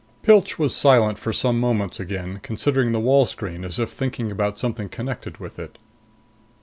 20 0.23 0.25
Pilch 0.25 0.57
was 0.57 0.75
silent 0.75 1.19
for 1.19 1.31
some 1.31 1.59
moments 1.59 1.99
again, 1.99 2.39
considering 2.41 2.91
the 2.91 2.99
wall 2.99 3.27
screen 3.27 3.63
as 3.63 3.77
if 3.77 3.91
thinking 3.91 4.31
about 4.31 4.57
something 4.57 4.89
connected 4.89 5.37
with 5.37 5.59
it. 5.59 5.77